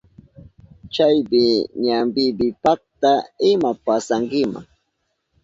[0.93, 1.43] Chawpi
[1.85, 3.11] ñampipi pakta
[3.49, 4.59] ima pasankima.